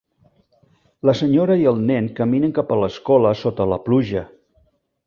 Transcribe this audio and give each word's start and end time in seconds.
La 1.09 1.15
senyora 1.19 1.57
i 1.65 1.69
el 1.73 1.83
nen 1.91 2.09
caminen 2.21 2.57
cap 2.61 2.73
a 2.73 2.79
l'escola 2.85 3.39
sota 3.45 3.71
la 3.75 3.81
pluja. 3.89 4.27